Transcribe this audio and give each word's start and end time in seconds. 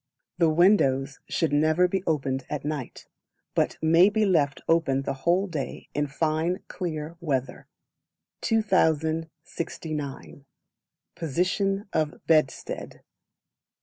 The 0.39 0.49
Windows 0.49 1.19
should 1.29 1.53
never 1.53 1.87
be 1.87 2.01
opened 2.07 2.43
at 2.49 2.65
night, 2.65 3.05
but 3.53 3.77
may 3.83 4.09
be 4.09 4.25
left 4.25 4.59
open 4.67 5.03
the 5.03 5.13
whole 5.13 5.45
day 5.45 5.89
in 5.93 6.07
fine 6.07 6.63
clear 6.67 7.17
weather. 7.19 7.67
2069. 8.41 10.45
Position 11.13 11.87
of 11.93 12.19
Bedstead. 12.25 13.03